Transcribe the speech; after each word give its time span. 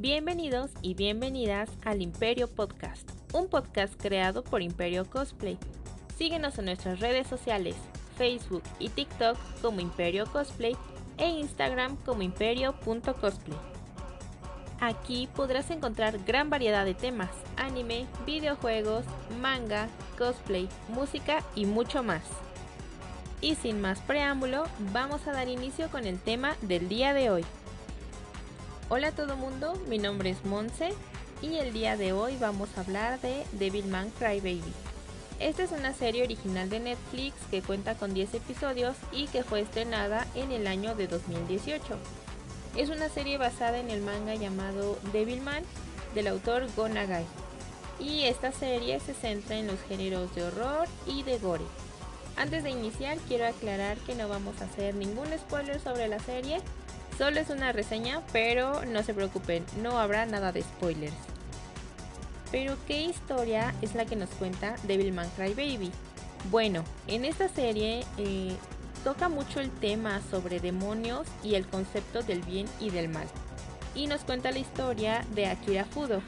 Bienvenidos 0.00 0.70
y 0.80 0.94
bienvenidas 0.94 1.68
al 1.84 2.02
Imperio 2.02 2.46
Podcast, 2.46 3.10
un 3.32 3.48
podcast 3.48 4.00
creado 4.00 4.44
por 4.44 4.62
Imperio 4.62 5.04
Cosplay. 5.10 5.58
Síguenos 6.16 6.56
en 6.56 6.66
nuestras 6.66 7.00
redes 7.00 7.26
sociales, 7.26 7.74
Facebook 8.16 8.62
y 8.78 8.90
TikTok 8.90 9.36
como 9.60 9.80
Imperio 9.80 10.26
Cosplay 10.26 10.76
e 11.16 11.28
Instagram 11.28 11.96
como 12.04 12.22
imperio.cosplay. 12.22 13.58
Aquí 14.80 15.28
podrás 15.34 15.68
encontrar 15.72 16.24
gran 16.24 16.48
variedad 16.48 16.84
de 16.84 16.94
temas, 16.94 17.30
anime, 17.56 18.06
videojuegos, 18.24 19.04
manga, 19.40 19.88
cosplay, 20.16 20.68
música 20.90 21.42
y 21.56 21.66
mucho 21.66 22.04
más. 22.04 22.22
Y 23.40 23.56
sin 23.56 23.80
más 23.80 23.98
preámbulo, 24.02 24.62
vamos 24.92 25.26
a 25.26 25.32
dar 25.32 25.48
inicio 25.48 25.90
con 25.90 26.06
el 26.06 26.20
tema 26.20 26.54
del 26.62 26.88
día 26.88 27.14
de 27.14 27.30
hoy. 27.30 27.44
Hola 28.90 29.08
a 29.08 29.12
todo 29.12 29.36
mundo, 29.36 29.74
mi 29.86 29.98
nombre 29.98 30.30
es 30.30 30.46
Monse 30.46 30.94
y 31.42 31.56
el 31.56 31.74
día 31.74 31.98
de 31.98 32.14
hoy 32.14 32.38
vamos 32.40 32.70
a 32.74 32.80
hablar 32.80 33.20
de 33.20 33.44
Devilman 33.52 34.08
Crybaby. 34.12 34.62
Esta 35.40 35.62
es 35.62 35.72
una 35.72 35.92
serie 35.92 36.22
original 36.22 36.70
de 36.70 36.80
Netflix 36.80 37.34
que 37.50 37.60
cuenta 37.60 37.96
con 37.96 38.14
10 38.14 38.32
episodios 38.32 38.96
y 39.12 39.26
que 39.26 39.44
fue 39.44 39.60
estrenada 39.60 40.26
en 40.34 40.52
el 40.52 40.66
año 40.66 40.94
de 40.94 41.06
2018. 41.06 41.98
Es 42.78 42.88
una 42.88 43.10
serie 43.10 43.36
basada 43.36 43.78
en 43.78 43.90
el 43.90 44.00
manga 44.00 44.34
llamado 44.36 44.98
Devilman 45.12 45.64
del 46.14 46.28
autor 46.28 46.66
Go 46.74 46.88
Nagai. 46.88 47.26
Y 48.00 48.22
esta 48.22 48.52
serie 48.52 49.00
se 49.00 49.12
centra 49.12 49.58
en 49.58 49.66
los 49.66 49.82
géneros 49.82 50.34
de 50.34 50.44
horror 50.44 50.88
y 51.06 51.24
de 51.24 51.38
gore. 51.38 51.64
Antes 52.36 52.62
de 52.64 52.70
iniciar 52.70 53.18
quiero 53.28 53.46
aclarar 53.46 53.98
que 53.98 54.14
no 54.14 54.30
vamos 54.30 54.62
a 54.62 54.64
hacer 54.64 54.94
ningún 54.94 55.28
spoiler 55.38 55.78
sobre 55.78 56.08
la 56.08 56.20
serie, 56.20 56.62
Solo 57.18 57.40
es 57.40 57.50
una 57.50 57.72
reseña, 57.72 58.22
pero 58.32 58.84
no 58.84 59.02
se 59.02 59.12
preocupen, 59.12 59.64
no 59.82 59.98
habrá 59.98 60.24
nada 60.24 60.52
de 60.52 60.62
spoilers. 60.62 61.16
Pero 62.52 62.76
¿qué 62.86 63.02
historia 63.02 63.74
es 63.82 63.96
la 63.96 64.06
que 64.06 64.14
nos 64.14 64.30
cuenta 64.30 64.76
Devilman 64.84 65.28
Crybaby? 65.30 65.90
Bueno, 66.48 66.84
en 67.08 67.24
esta 67.24 67.48
serie 67.48 68.04
eh, 68.18 68.54
toca 69.02 69.28
mucho 69.28 69.58
el 69.58 69.68
tema 69.68 70.20
sobre 70.30 70.60
demonios 70.60 71.26
y 71.42 71.56
el 71.56 71.66
concepto 71.66 72.22
del 72.22 72.40
bien 72.42 72.68
y 72.78 72.90
del 72.90 73.08
mal. 73.08 73.26
Y 73.96 74.06
nos 74.06 74.20
cuenta 74.20 74.52
la 74.52 74.60
historia 74.60 75.24
de 75.34 75.46
Akira 75.46 75.86
Fudo, 75.86 76.22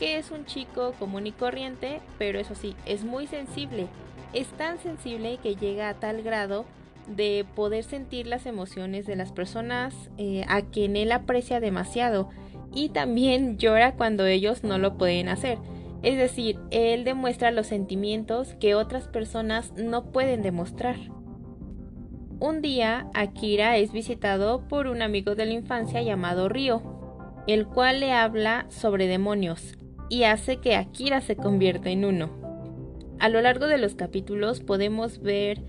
que 0.00 0.18
es 0.18 0.32
un 0.32 0.46
chico 0.46 0.94
común 0.98 1.28
y 1.28 1.32
corriente, 1.32 2.00
pero 2.18 2.40
eso 2.40 2.56
sí, 2.56 2.74
es 2.86 3.04
muy 3.04 3.28
sensible. 3.28 3.86
Es 4.32 4.48
tan 4.48 4.80
sensible 4.80 5.38
que 5.40 5.54
llega 5.54 5.88
a 5.88 5.94
tal 5.94 6.24
grado 6.24 6.64
de 7.08 7.44
poder 7.54 7.84
sentir 7.84 8.26
las 8.26 8.46
emociones 8.46 9.06
de 9.06 9.16
las 9.16 9.32
personas 9.32 9.94
eh, 10.18 10.44
a 10.48 10.62
quien 10.62 10.96
él 10.96 11.12
aprecia 11.12 11.60
demasiado 11.60 12.28
y 12.74 12.88
también 12.88 13.56
llora 13.58 13.94
cuando 13.96 14.26
ellos 14.26 14.64
no 14.64 14.78
lo 14.78 14.96
pueden 14.96 15.28
hacer. 15.28 15.58
Es 16.02 16.18
decir, 16.18 16.58
él 16.70 17.04
demuestra 17.04 17.50
los 17.50 17.66
sentimientos 17.66 18.54
que 18.60 18.74
otras 18.74 19.08
personas 19.08 19.72
no 19.72 20.12
pueden 20.12 20.42
demostrar. 20.42 20.96
Un 22.40 22.60
día, 22.60 23.08
Akira 23.14 23.78
es 23.78 23.92
visitado 23.92 24.68
por 24.68 24.86
un 24.86 25.00
amigo 25.00 25.34
de 25.34 25.46
la 25.46 25.52
infancia 25.52 26.02
llamado 26.02 26.48
Ryo, 26.48 26.82
el 27.46 27.66
cual 27.66 28.00
le 28.00 28.12
habla 28.12 28.66
sobre 28.68 29.06
demonios 29.06 29.76
y 30.10 30.24
hace 30.24 30.58
que 30.58 30.76
Akira 30.76 31.20
se 31.20 31.36
convierta 31.36 31.90
en 31.90 32.04
uno. 32.04 32.30
A 33.18 33.28
lo 33.28 33.40
largo 33.40 33.66
de 33.66 33.78
los 33.78 33.94
capítulos 33.94 34.60
podemos 34.60 35.20
ver 35.20 35.62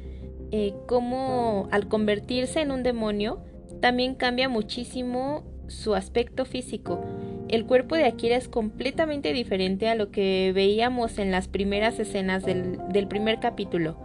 eh, 0.51 0.73
cómo 0.87 1.67
al 1.71 1.87
convertirse 1.87 2.61
en 2.61 2.71
un 2.71 2.83
demonio 2.83 3.43
también 3.81 4.15
cambia 4.15 4.49
muchísimo 4.49 5.43
su 5.67 5.95
aspecto 5.95 6.45
físico. 6.45 7.03
El 7.47 7.65
cuerpo 7.65 7.95
de 7.95 8.05
Akira 8.05 8.35
es 8.35 8.47
completamente 8.47 9.33
diferente 9.33 9.87
a 9.87 9.95
lo 9.95 10.09
que 10.09 10.51
veíamos 10.53 11.19
en 11.19 11.31
las 11.31 11.47
primeras 11.47 11.99
escenas 11.99 12.43
del, 12.45 13.07
primer 13.07 13.39
capítulo. 13.39 13.97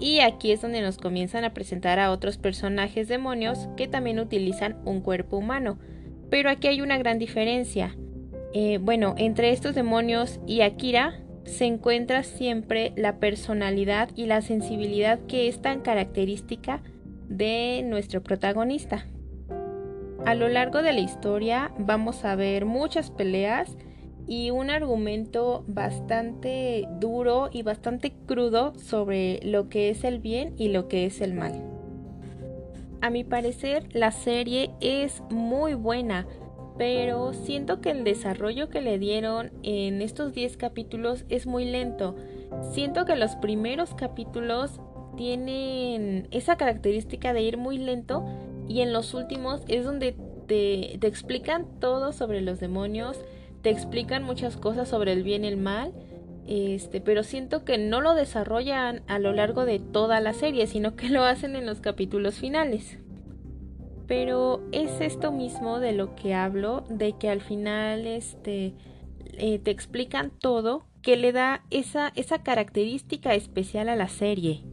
Y 0.00 0.20
aquí 0.20 0.52
es 0.52 0.62
donde 0.62 0.80
nos 0.80 0.96
comienzan 0.96 1.44
a 1.44 1.52
presentar 1.52 1.98
a 1.98 2.12
otros 2.12 2.38
personajes 2.38 3.08
demonios 3.08 3.68
que 3.76 3.88
también 3.88 4.20
utilizan 4.20 4.76
un 4.84 5.00
cuerpo 5.00 5.36
humano. 5.36 5.78
Pero 6.30 6.50
aquí 6.50 6.68
hay 6.68 6.80
una 6.80 6.98
gran 6.98 7.18
diferencia. 7.18 7.96
Eh, 8.54 8.78
bueno, 8.80 9.14
entre 9.18 9.50
estos 9.50 9.74
demonios 9.74 10.40
y 10.46 10.62
Akira 10.62 11.20
se 11.48 11.64
encuentra 11.64 12.22
siempre 12.22 12.92
la 12.96 13.18
personalidad 13.18 14.10
y 14.14 14.26
la 14.26 14.42
sensibilidad 14.42 15.18
que 15.26 15.48
es 15.48 15.60
tan 15.60 15.80
característica 15.80 16.82
de 17.28 17.82
nuestro 17.84 18.22
protagonista. 18.22 19.06
A 20.24 20.34
lo 20.34 20.48
largo 20.48 20.82
de 20.82 20.92
la 20.92 21.00
historia 21.00 21.72
vamos 21.78 22.24
a 22.24 22.34
ver 22.36 22.64
muchas 22.64 23.10
peleas 23.10 23.76
y 24.26 24.50
un 24.50 24.68
argumento 24.68 25.64
bastante 25.66 26.86
duro 27.00 27.48
y 27.50 27.62
bastante 27.62 28.12
crudo 28.26 28.74
sobre 28.74 29.40
lo 29.42 29.68
que 29.68 29.88
es 29.88 30.04
el 30.04 30.18
bien 30.18 30.54
y 30.58 30.68
lo 30.68 30.86
que 30.86 31.06
es 31.06 31.20
el 31.22 31.32
mal. 31.32 31.64
A 33.00 33.10
mi 33.10 33.24
parecer 33.24 33.88
la 33.92 34.10
serie 34.10 34.70
es 34.80 35.22
muy 35.30 35.74
buena, 35.74 36.26
pero 36.78 37.32
siento 37.34 37.80
que 37.80 37.90
el 37.90 38.04
desarrollo 38.04 38.68
que 38.68 38.80
le 38.80 38.98
dieron 38.98 39.50
en 39.64 40.00
estos 40.00 40.32
10 40.32 40.56
capítulos 40.56 41.24
es 41.28 41.46
muy 41.46 41.64
lento. 41.64 42.14
Siento 42.72 43.04
que 43.04 43.16
los 43.16 43.34
primeros 43.36 43.94
capítulos 43.94 44.80
tienen 45.16 46.28
esa 46.30 46.56
característica 46.56 47.32
de 47.32 47.42
ir 47.42 47.56
muy 47.56 47.78
lento 47.78 48.24
y 48.68 48.82
en 48.82 48.92
los 48.92 49.12
últimos 49.12 49.62
es 49.66 49.84
donde 49.84 50.14
te, 50.46 50.96
te 51.00 51.06
explican 51.08 51.66
todo 51.80 52.12
sobre 52.12 52.40
los 52.40 52.60
demonios, 52.60 53.18
te 53.62 53.70
explican 53.70 54.22
muchas 54.22 54.56
cosas 54.56 54.88
sobre 54.88 55.12
el 55.12 55.24
bien 55.24 55.44
y 55.44 55.48
el 55.48 55.56
mal. 55.56 55.92
Este, 56.46 57.02
pero 57.02 57.24
siento 57.24 57.64
que 57.64 57.76
no 57.76 58.00
lo 58.00 58.14
desarrollan 58.14 59.02
a 59.06 59.18
lo 59.18 59.34
largo 59.34 59.66
de 59.66 59.80
toda 59.80 60.20
la 60.20 60.32
serie, 60.32 60.66
sino 60.66 60.96
que 60.96 61.10
lo 61.10 61.24
hacen 61.24 61.56
en 61.56 61.66
los 61.66 61.80
capítulos 61.80 62.36
finales. 62.36 62.98
Pero 64.08 64.66
es 64.72 65.00
esto 65.00 65.30
mismo 65.30 65.78
de 65.78 65.92
lo 65.92 66.16
que 66.16 66.34
hablo, 66.34 66.84
de 66.88 67.12
que 67.12 67.28
al 67.28 67.42
final 67.42 68.06
este, 68.06 68.74
eh, 69.34 69.60
te 69.60 69.70
explican 69.70 70.30
todo, 70.30 70.86
que 71.02 71.16
le 71.16 71.30
da 71.30 71.62
esa, 71.70 72.12
esa 72.16 72.42
característica 72.42 73.34
especial 73.34 73.88
a 73.88 73.96
la 73.96 74.08
serie. 74.08 74.64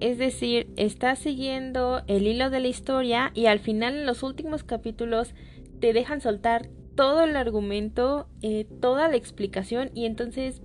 Es 0.00 0.16
decir, 0.16 0.72
está 0.76 1.16
siguiendo 1.16 2.02
el 2.06 2.26
hilo 2.26 2.50
de 2.50 2.60
la 2.60 2.68
historia 2.68 3.32
y 3.34 3.46
al 3.46 3.58
final 3.58 3.96
en 3.96 4.06
los 4.06 4.22
últimos 4.22 4.62
capítulos 4.62 5.34
te 5.80 5.92
dejan 5.92 6.20
soltar 6.20 6.68
todo 6.94 7.24
el 7.24 7.36
argumento, 7.36 8.28
eh, 8.42 8.66
toda 8.80 9.08
la 9.08 9.16
explicación 9.16 9.90
y 9.94 10.06
entonces 10.06 10.62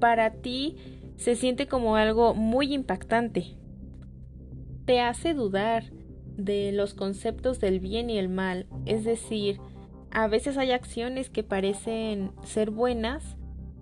para 0.00 0.32
ti 0.32 0.76
se 1.16 1.36
siente 1.36 1.68
como 1.68 1.94
algo 1.94 2.34
muy 2.34 2.74
impactante. 2.74 3.56
Te 4.84 5.00
hace 5.00 5.32
dudar, 5.32 5.92
de 6.36 6.72
los 6.72 6.94
conceptos 6.94 7.60
del 7.60 7.80
bien 7.80 8.10
y 8.10 8.18
el 8.18 8.28
mal, 8.28 8.66
es 8.86 9.04
decir, 9.04 9.60
a 10.10 10.26
veces 10.28 10.58
hay 10.58 10.72
acciones 10.72 11.30
que 11.30 11.42
parecen 11.42 12.32
ser 12.44 12.70
buenas, 12.70 13.36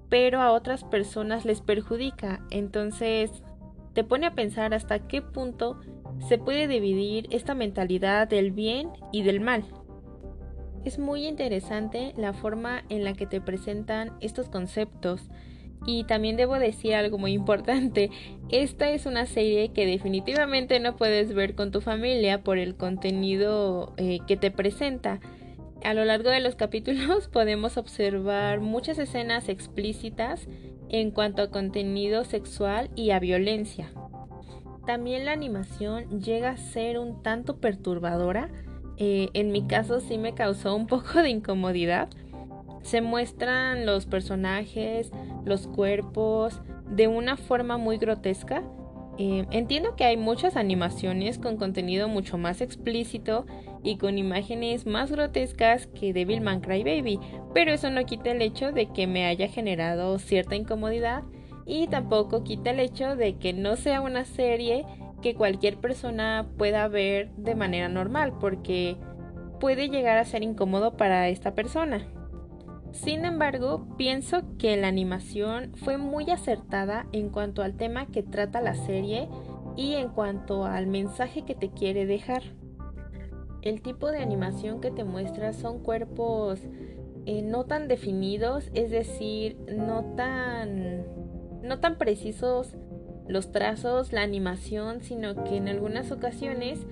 pero 0.08 0.40
a 0.40 0.52
otras 0.52 0.84
personas 0.84 1.44
les 1.44 1.60
perjudica, 1.60 2.40
entonces 2.50 3.42
te 3.94 4.04
pone 4.04 4.26
a 4.26 4.34
pensar 4.34 4.74
hasta 4.74 5.06
qué 5.08 5.22
punto 5.22 5.80
se 6.28 6.38
puede 6.38 6.68
dividir 6.68 7.26
esta 7.30 7.54
mentalidad 7.54 8.28
del 8.28 8.52
bien 8.52 8.90
y 9.12 9.22
del 9.22 9.40
mal. 9.40 9.64
Es 10.84 10.98
muy 10.98 11.26
interesante 11.26 12.14
la 12.16 12.32
forma 12.32 12.84
en 12.88 13.04
la 13.04 13.14
que 13.14 13.26
te 13.26 13.40
presentan 13.40 14.12
estos 14.20 14.48
conceptos, 14.48 15.28
y 15.90 16.04
también 16.04 16.36
debo 16.36 16.58
decir 16.58 16.94
algo 16.94 17.18
muy 17.18 17.32
importante, 17.32 18.10
esta 18.48 18.90
es 18.90 19.06
una 19.06 19.26
serie 19.26 19.70
que 19.72 19.86
definitivamente 19.86 20.78
no 20.78 20.96
puedes 20.96 21.34
ver 21.34 21.56
con 21.56 21.72
tu 21.72 21.80
familia 21.80 22.44
por 22.44 22.58
el 22.58 22.76
contenido 22.76 23.92
eh, 23.96 24.20
que 24.28 24.36
te 24.36 24.52
presenta. 24.52 25.20
A 25.82 25.94
lo 25.94 26.04
largo 26.04 26.30
de 26.30 26.40
los 26.40 26.54
capítulos 26.54 27.28
podemos 27.32 27.76
observar 27.76 28.60
muchas 28.60 28.98
escenas 28.98 29.48
explícitas 29.48 30.46
en 30.88 31.10
cuanto 31.10 31.42
a 31.42 31.50
contenido 31.50 32.24
sexual 32.24 32.90
y 32.94 33.10
a 33.10 33.18
violencia. 33.18 33.90
También 34.86 35.24
la 35.24 35.32
animación 35.32 36.20
llega 36.20 36.50
a 36.50 36.56
ser 36.56 36.98
un 36.98 37.22
tanto 37.22 37.58
perturbadora. 37.58 38.48
Eh, 38.96 39.28
en 39.34 39.50
mi 39.50 39.66
caso 39.66 40.00
sí 40.00 40.18
me 40.18 40.34
causó 40.34 40.76
un 40.76 40.86
poco 40.86 41.22
de 41.22 41.30
incomodidad 41.30 42.10
se 42.82 43.00
muestran 43.00 43.86
los 43.86 44.06
personajes, 44.06 45.10
los 45.44 45.66
cuerpos, 45.66 46.60
de 46.90 47.08
una 47.08 47.36
forma 47.36 47.76
muy 47.78 47.98
grotesca. 47.98 48.62
Eh, 49.18 49.46
entiendo 49.50 49.96
que 49.96 50.04
hay 50.04 50.16
muchas 50.16 50.56
animaciones 50.56 51.38
con 51.38 51.56
contenido 51.56 52.08
mucho 52.08 52.38
más 52.38 52.60
explícito 52.60 53.44
y 53.82 53.96
con 53.96 54.18
imágenes 54.18 54.86
más 54.86 55.10
grotescas 55.10 55.86
que 55.88 56.12
Devilman 56.12 56.60
Crybaby, 56.60 57.18
pero 57.52 57.72
eso 57.72 57.90
no 57.90 58.04
quita 58.04 58.30
el 58.30 58.42
hecho 58.42 58.72
de 58.72 58.86
que 58.86 59.06
me 59.06 59.26
haya 59.26 59.48
generado 59.48 60.18
cierta 60.18 60.56
incomodidad 60.56 61.24
y 61.66 61.86
tampoco 61.88 62.44
quita 62.44 62.70
el 62.70 62.80
hecho 62.80 63.16
de 63.16 63.36
que 63.36 63.52
no 63.52 63.76
sea 63.76 64.00
una 64.00 64.24
serie 64.24 64.86
que 65.22 65.34
cualquier 65.34 65.76
persona 65.76 66.46
pueda 66.56 66.88
ver 66.88 67.30
de 67.36 67.54
manera 67.54 67.88
normal, 67.88 68.34
porque 68.40 68.96
puede 69.60 69.88
llegar 69.88 70.16
a 70.16 70.24
ser 70.24 70.42
incómodo 70.42 70.96
para 70.96 71.28
esta 71.28 71.54
persona. 71.54 72.06
Sin 72.92 73.24
embargo, 73.24 73.86
pienso 73.96 74.42
que 74.58 74.76
la 74.76 74.88
animación 74.88 75.72
fue 75.76 75.96
muy 75.96 76.30
acertada 76.30 77.06
en 77.12 77.30
cuanto 77.30 77.62
al 77.62 77.76
tema 77.76 78.06
que 78.06 78.22
trata 78.22 78.60
la 78.60 78.74
serie 78.74 79.28
y 79.76 79.94
en 79.94 80.08
cuanto 80.08 80.64
al 80.64 80.86
mensaje 80.86 81.42
que 81.42 81.54
te 81.54 81.70
quiere 81.70 82.06
dejar. 82.06 82.42
El 83.62 83.82
tipo 83.82 84.10
de 84.10 84.18
animación 84.18 84.80
que 84.80 84.90
te 84.90 85.04
muestra 85.04 85.52
son 85.52 85.80
cuerpos 85.80 86.60
eh, 87.26 87.42
no 87.42 87.64
tan 87.64 87.88
definidos, 87.88 88.70
es 88.74 88.90
decir, 88.90 89.58
no 89.68 90.14
tan, 90.16 91.04
no 91.62 91.78
tan 91.78 91.96
precisos 91.96 92.76
los 93.28 93.52
trazos, 93.52 94.12
la 94.12 94.22
animación, 94.22 95.02
sino 95.02 95.44
que 95.44 95.56
en 95.56 95.68
algunas 95.68 96.10
ocasiones 96.10 96.86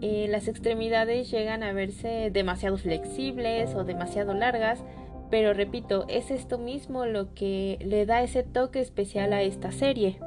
eh, 0.00 0.26
las 0.28 0.48
extremidades 0.48 1.30
llegan 1.30 1.62
a 1.62 1.72
verse 1.72 2.30
demasiado 2.32 2.76
flexibles 2.78 3.74
o 3.74 3.84
demasiado 3.84 4.34
largas, 4.34 4.82
pero 5.30 5.54
repito, 5.54 6.04
es 6.08 6.30
esto 6.30 6.58
mismo 6.58 7.06
lo 7.06 7.34
que 7.34 7.78
le 7.80 8.06
da 8.06 8.22
ese 8.22 8.42
toque 8.42 8.80
especial 8.80 9.32
a 9.32 9.42
esta 9.42 9.72
serie. 9.72 10.18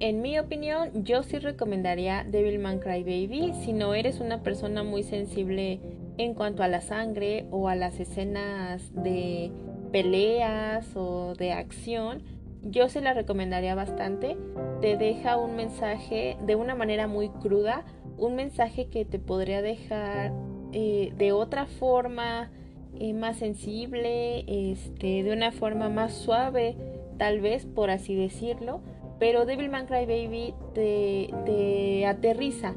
En 0.00 0.22
mi 0.22 0.38
opinión, 0.38 1.04
yo 1.04 1.22
sí 1.22 1.38
recomendaría 1.38 2.24
Devilman 2.24 2.78
Crybaby 2.78 3.52
si 3.62 3.74
no 3.74 3.92
eres 3.92 4.20
una 4.20 4.42
persona 4.42 4.82
muy 4.82 5.02
sensible 5.02 5.78
en 6.16 6.32
cuanto 6.32 6.62
a 6.62 6.68
la 6.68 6.80
sangre 6.80 7.46
o 7.50 7.68
a 7.68 7.74
las 7.74 8.00
escenas 8.00 8.94
de 8.94 9.52
peleas 9.92 10.96
o 10.96 11.34
de 11.34 11.52
acción. 11.52 12.22
Yo 12.62 12.88
se 12.88 13.02
la 13.02 13.12
recomendaría 13.12 13.74
bastante. 13.74 14.38
Te 14.80 14.96
deja 14.96 15.36
un 15.36 15.56
mensaje 15.56 16.38
de 16.46 16.54
una 16.54 16.74
manera 16.74 17.06
muy 17.06 17.28
cruda, 17.28 17.84
un 18.16 18.36
mensaje 18.36 18.88
que 18.88 19.04
te 19.04 19.18
podría 19.18 19.60
dejar 19.60 20.32
eh, 20.72 21.12
de 21.18 21.32
otra 21.32 21.66
forma 21.66 22.50
eh, 22.98 23.12
más 23.12 23.38
sensible, 23.38 24.44
este, 24.46 25.22
de 25.22 25.32
una 25.32 25.52
forma 25.52 25.88
más 25.88 26.14
suave, 26.14 26.76
tal 27.18 27.40
vez 27.40 27.66
por 27.66 27.90
así 27.90 28.14
decirlo. 28.14 28.80
Pero 29.18 29.44
Devilman 29.44 29.86
Crybaby 29.86 30.54
te, 30.74 31.30
te 31.44 32.06
aterriza, 32.06 32.74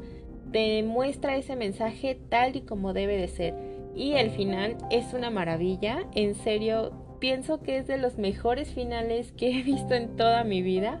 te 0.52 0.82
muestra 0.82 1.36
ese 1.36 1.56
mensaje 1.56 2.18
tal 2.28 2.56
y 2.56 2.60
como 2.60 2.92
debe 2.92 3.16
de 3.16 3.28
ser. 3.28 3.54
Y 3.96 4.12
el 4.12 4.30
final 4.30 4.76
es 4.90 5.14
una 5.14 5.30
maravilla, 5.30 6.06
en 6.14 6.34
serio, 6.34 6.92
pienso 7.20 7.62
que 7.62 7.78
es 7.78 7.86
de 7.86 7.96
los 7.96 8.18
mejores 8.18 8.74
finales 8.74 9.32
que 9.32 9.58
he 9.58 9.62
visto 9.62 9.94
en 9.94 10.16
toda 10.16 10.44
mi 10.44 10.62
vida. 10.62 11.00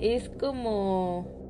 Es 0.00 0.28
como 0.28 1.41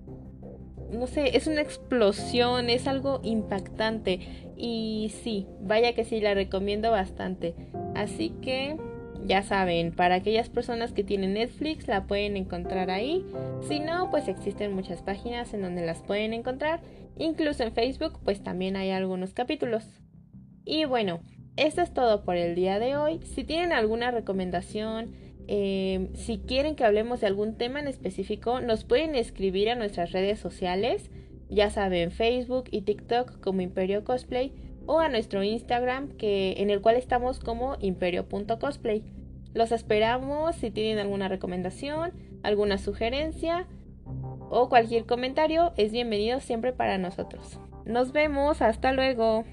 no 0.93 1.07
sé, 1.07 1.37
es 1.37 1.47
una 1.47 1.63
explosión, 1.63 2.71
es 2.71 2.87
algo 2.87 3.21
impactante. 3.23 4.21
Y 4.57 5.13
sí, 5.23 5.47
vaya 5.61 5.95
que 5.95 6.05
sí, 6.05 6.21
la 6.21 6.35
recomiendo 6.35 6.91
bastante. 6.91 7.55
Así 7.95 8.31
que 8.43 8.77
ya 9.25 9.43
saben, 9.43 9.93
para 9.93 10.17
aquellas 10.17 10.49
personas 10.49 10.93
que 10.93 11.05
tienen 11.05 11.35
Netflix 11.35 11.87
la 11.89 12.07
pueden 12.07 12.37
encontrar 12.37 12.91
ahí. 12.91 13.25
Si 13.69 13.81
no, 13.81 14.11
pues 14.11 14.29
existen 14.29 14.75
muchas 14.75 15.03
páginas 15.03 15.55
en 15.55 15.63
donde 15.63 15.87
las 15.87 16.03
pueden 16.03 16.35
encontrar. 16.35 16.81
Incluso 17.19 17.63
en 17.63 17.73
Facebook, 17.73 18.19
pues 18.25 18.43
también 18.43 18.77
hay 18.77 18.91
algunos 18.91 19.33
capítulos. 19.33 19.87
Y 20.65 20.85
bueno, 20.85 21.21
esto 21.57 21.83
es 21.83 21.93
todo 21.93 22.25
por 22.25 22.37
el 22.37 22.55
día 22.55 22.79
de 22.79 22.97
hoy. 22.97 23.21
Si 23.23 23.45
tienen 23.45 23.73
alguna 23.73 24.11
recomendación, 24.11 25.13
eh, 25.55 26.09
si 26.15 26.39
quieren 26.39 26.77
que 26.77 26.85
hablemos 26.87 27.21
de 27.21 27.27
algún 27.27 27.59
tema 27.59 27.79
en 27.79 27.87
específico, 27.87 28.63
nos 28.63 28.85
pueden 28.85 29.15
escribir 29.15 29.69
a 29.69 29.75
nuestras 29.75 30.11
redes 30.11 30.39
sociales, 30.39 31.11
ya 31.51 31.69
saben, 31.69 32.11
Facebook 32.11 32.65
y 32.71 32.81
TikTok 32.81 33.39
como 33.41 33.61
Imperio 33.61 34.03
Cosplay, 34.03 34.55
o 34.87 34.99
a 34.99 35.11
nuestro 35.11 35.43
Instagram, 35.43 36.09
que, 36.17 36.55
en 36.57 36.71
el 36.71 36.81
cual 36.81 36.97
estamos 36.97 37.39
como 37.39 37.77
imperio.cosplay. 37.81 39.05
Los 39.53 39.73
esperamos 39.73 40.57
si 40.57 40.71
tienen 40.71 40.99
alguna 40.99 41.29
recomendación, 41.29 42.15
alguna 42.43 42.79
sugerencia 42.79 43.67
o 44.49 44.71
cualquier 44.71 45.05
comentario, 45.05 45.75
es 45.77 45.93
bienvenido 45.93 46.41
siempre 46.41 46.73
para 46.73 46.97
nosotros. 46.97 47.61
Nos 47.85 48.13
vemos, 48.13 48.63
hasta 48.63 48.95
luego. 48.95 49.45